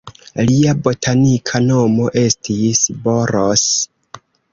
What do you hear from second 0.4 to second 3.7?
Lia botanika nomo estis "Boros".